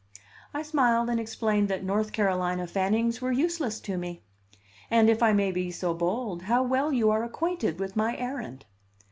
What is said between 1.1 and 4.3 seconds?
and explained that North Carolina Fannings were useless to me.